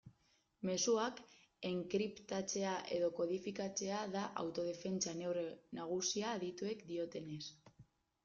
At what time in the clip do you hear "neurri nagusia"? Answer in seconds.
5.21-6.31